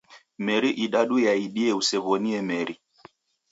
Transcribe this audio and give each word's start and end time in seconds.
Meri 0.47 0.69
idadu 0.85 1.17
yaidie 1.25 1.77
usew'onie 1.83 2.39
meri. 2.49 2.75